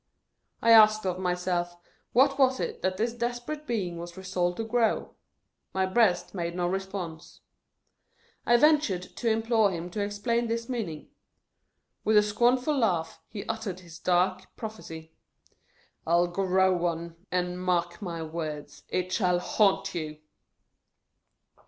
[0.63, 1.77] I asked of myself,
[2.11, 5.13] what was it that this desperate Being was resolved to grow
[5.75, 7.41] 'I My breast made no response.
[8.43, 11.03] I ventured to implore him to explain his ^Charles Dickens.] THE GHOST OF ART.
[11.03, 12.03] meaning.
[12.03, 15.13] With a scornful laugh, he uttered this dark prophecy:"
[16.07, 17.15] I 'LL GROW ONE.
[17.31, 20.17] AND, MARK MY WORDS, IT SHALL HAUNT YOU